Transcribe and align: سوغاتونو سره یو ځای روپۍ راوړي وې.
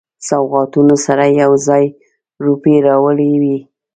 سوغاتونو 0.27 0.95
سره 1.05 1.25
یو 1.41 1.51
ځای 1.67 1.85
روپۍ 2.45 2.75
راوړي 2.87 3.31
وې. 3.41 3.57